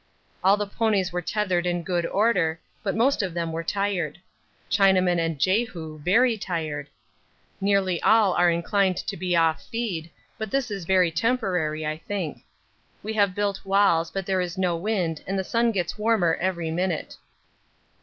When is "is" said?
10.71-10.85, 14.41-14.57